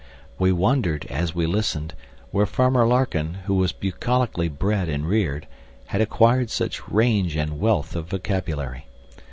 [0.39, 1.93] We wondered, as we listened,
[2.31, 5.45] where Farmer Larkin, who was bucolically bred and reared,
[5.85, 8.87] had acquired such range and wealth of vocabulary.